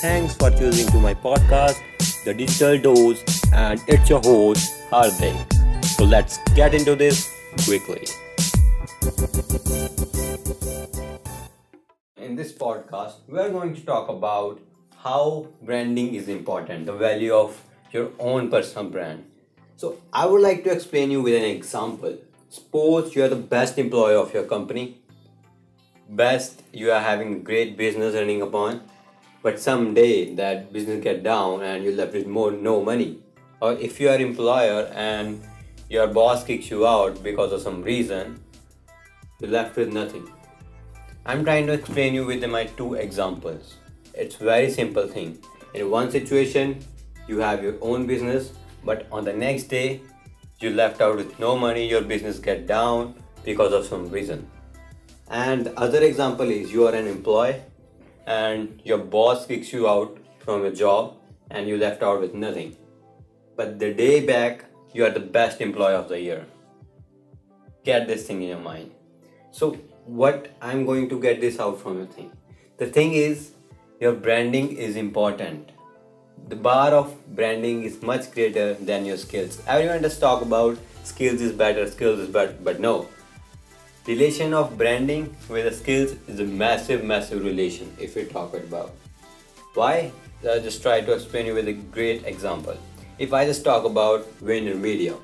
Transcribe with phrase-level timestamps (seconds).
[0.00, 1.82] thanks for choosing to my podcast,
[2.24, 5.36] The Digital Dose, and it's your host, Hardik.
[5.84, 7.28] So let's get into this
[7.64, 8.06] quickly.
[12.16, 14.60] In this podcast, we are going to talk about
[14.98, 17.60] how branding is important, the value of
[17.90, 19.24] your own personal brand.
[19.74, 22.16] So I would like to explain you with an example.
[22.50, 24.98] Suppose you are the best employee of your company
[26.08, 28.80] best you are having great business running upon
[29.42, 33.18] but someday that business get down and you're left with more no money.
[33.60, 35.42] Or if you are employer and
[35.88, 38.40] your boss kicks you out because of some reason
[39.40, 40.28] you're left with nothing.
[41.24, 43.76] I'm trying to explain you with my two examples.
[44.14, 45.38] It's very simple thing.
[45.74, 46.84] In one situation
[47.26, 48.52] you have your own business
[48.84, 50.00] but on the next day
[50.60, 53.14] you left out with no money your business get down
[53.44, 54.50] because of some reason.
[55.30, 57.62] And the other example is you are an employee
[58.28, 61.16] and your boss kicks you out from your job
[61.50, 62.76] and you left out with nothing.
[63.56, 66.44] But the day back, you are the best employee of the year.
[67.84, 68.90] Get this thing in your mind.
[69.50, 72.30] So, what I'm going to get this out from your thing.
[72.76, 73.52] The thing is,
[74.00, 75.72] your branding is important.
[76.48, 79.62] The bar of branding is much greater than your skills.
[79.66, 83.08] Everyone just talk about skills is better, skills is better, but no,
[84.08, 88.92] relation of branding with the skills is a massive massive relation if we talk about.
[89.74, 90.10] Why?
[90.48, 92.76] I'll just try to explain you with a great example.
[93.18, 95.14] If i just talk about VaynerMedia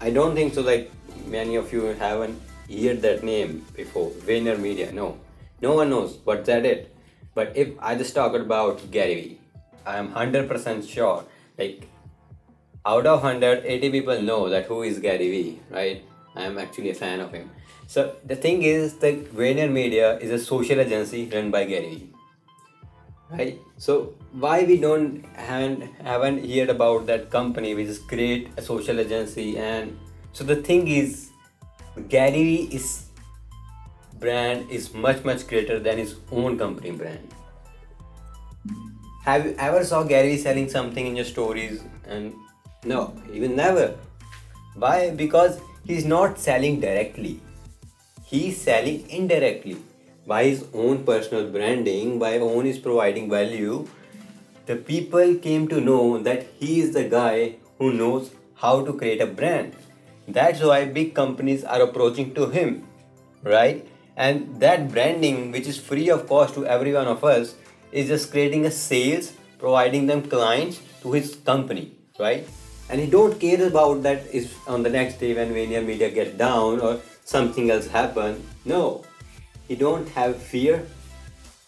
[0.00, 0.90] i don't think so like
[1.26, 5.18] many of you haven't heard that name before VaynerMedia no.
[5.60, 6.94] No one knows what's that it
[7.34, 9.38] but if i just talk about gary vee
[9.84, 11.24] i am 100% sure
[11.58, 11.88] like
[12.86, 16.90] out of 100 80 people know that who is gary vee right I am actually
[16.90, 17.50] a fan of him.
[17.86, 22.12] So the thing is that VaynerMedia is a social agency run by Gary Vee.
[23.30, 23.58] Right?
[23.76, 29.00] So why we don't haven't haven't heard about that company which is create a social
[29.00, 29.98] agency and
[30.32, 31.30] so the thing is
[32.08, 33.06] Gary Vee is
[34.18, 37.34] brand is much much greater than his own company brand.
[39.24, 42.34] Have you ever saw Gary Vee selling something in your stories and
[42.84, 43.96] no, even never.
[44.74, 45.10] Why?
[45.10, 47.40] Because he's not selling directly.
[48.24, 49.78] He's selling indirectly.
[50.26, 53.88] By his own personal branding by own is providing value
[54.66, 59.22] the people came to know that he is the guy who knows how to create
[59.22, 59.74] a brand.
[60.26, 62.86] That's why big companies are approaching to him
[63.42, 63.86] right?
[64.16, 67.54] And that branding which is free of cost to every one of us
[67.92, 72.46] is just creating a sales providing them clients to his company right
[72.90, 77.00] and he don't care about that if on the next day VaynerMedia get down or
[77.24, 78.42] something else happen.
[78.64, 79.04] No,
[79.66, 80.86] he don't have fear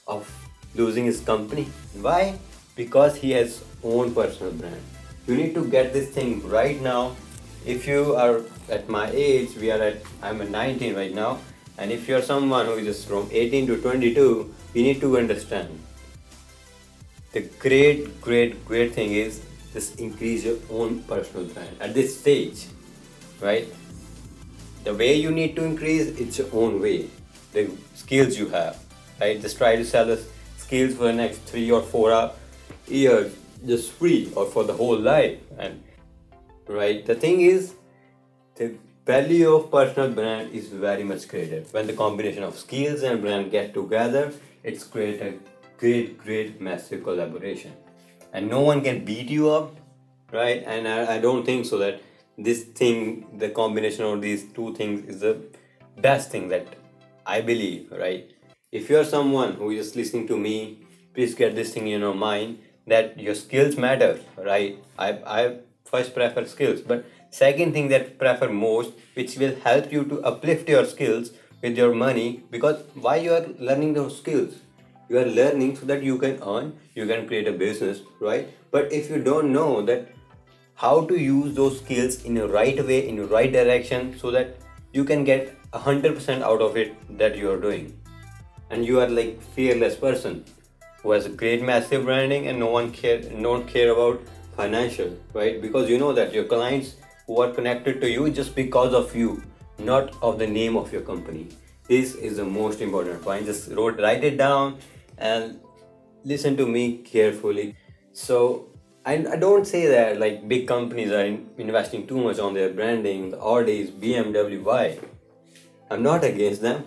[0.06, 0.30] of
[0.74, 1.68] losing his company.
[2.00, 2.38] Why?
[2.76, 4.80] Because he has own personal brand.
[5.26, 7.16] You need to get this thing right now.
[7.66, 11.38] If you are at my age, we are at I'm at 19 right now,
[11.76, 15.78] and if you're someone who is just from 18 to 22, you need to understand.
[17.32, 19.42] The great, great, great thing is
[19.72, 21.76] just increase your own personal brand.
[21.80, 22.66] At this stage
[23.40, 23.68] right
[24.84, 27.08] the way you need to increase it's your own way.
[27.52, 28.78] The skills you have
[29.20, 29.40] right?
[29.40, 30.22] Just try to sell the
[30.56, 32.32] skills for the next three or four
[32.86, 33.34] years
[33.66, 35.38] just free or for the whole life.
[35.58, 35.82] And
[36.66, 37.74] right the thing is
[38.56, 38.74] the
[39.06, 41.62] value of personal brand is very much greater.
[41.70, 44.32] When the combination of skills and brand get together
[44.62, 45.34] it's create a
[45.78, 47.72] great great massive collaboration
[48.32, 49.76] and no one can beat you up
[50.32, 50.62] right?
[50.66, 52.00] And I, I don't think so that
[52.38, 55.38] this thing the combination of these two things is the
[55.98, 56.66] best thing that
[57.26, 58.30] i believe right?
[58.72, 62.60] If you're someone who is listening to me please get this thing in your mind
[62.86, 64.78] that your skills matter right?
[64.98, 65.08] I
[65.38, 70.22] i first prefer skills but second thing that prefer most which will help you to
[70.22, 74.54] uplift your skills with your money because why you are learning those skills
[75.10, 78.48] you are learning so that you can earn you can create a business right?
[78.70, 80.08] But if you don't know that
[80.74, 84.56] how to use those skills in the right way in the right direction so that
[84.92, 87.96] you can get 100% out of it that you are doing.
[88.70, 90.44] And you are like fearless person
[91.02, 94.20] who has a great massive branding and no one care don't care about
[94.56, 95.60] financial right?
[95.60, 96.94] Because you know that your clients
[97.26, 99.42] who are connected to you just because of you
[99.78, 101.48] not of the name of your company.
[101.88, 103.46] This is the most important point.
[103.46, 104.78] Just wrote write it down
[105.20, 105.60] and
[106.24, 107.76] listen to me carefully.
[108.12, 108.68] So,
[109.04, 112.70] I, I don't say that like big companies are in, investing too much on their
[112.70, 114.98] branding, the Audis, BMW, why?
[115.90, 116.84] I'm not against them,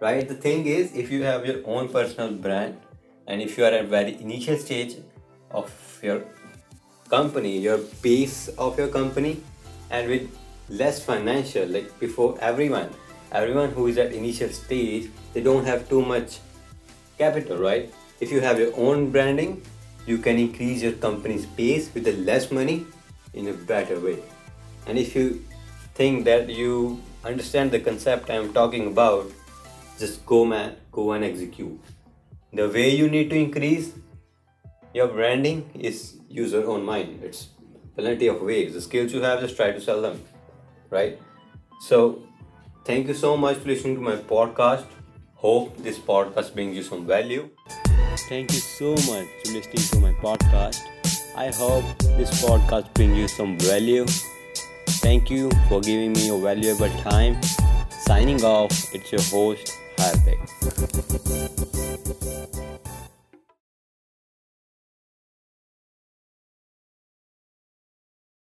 [0.00, 0.26] right?
[0.26, 2.80] The thing is, if you have your own personal brand
[3.26, 4.96] and if you are at very initial stage
[5.50, 6.22] of your
[7.08, 9.40] company your base of your company
[9.90, 10.28] and with
[10.68, 12.90] less financial like before everyone
[13.32, 16.38] everyone who is at initial stage they don't have too much
[17.18, 17.92] capital right?
[18.20, 19.62] If you have your own branding
[20.06, 22.86] you can increase your company's pace with the less money
[23.34, 24.18] in a better way.
[24.86, 25.44] And if you
[25.94, 29.26] think that you understand the concept i'm talking about
[29.98, 31.80] just go man go and execute.
[32.52, 33.92] The way you need to increase
[34.94, 37.20] your branding is use your own mind.
[37.22, 37.48] It's
[37.96, 38.74] plenty of ways.
[38.74, 40.22] The skills you have just try to sell them
[40.90, 41.18] right?
[41.80, 42.22] So
[42.84, 44.86] thank you so much for listening to my podcast
[45.38, 47.48] hope this podcast brings you some value.
[48.28, 50.80] Thank you so much for listening to my podcast.
[51.36, 51.84] I hope
[52.18, 54.04] this podcast brings you some value.
[55.06, 57.40] Thank you for giving me your valuable time.
[57.90, 60.38] Signing off it's your host Hardik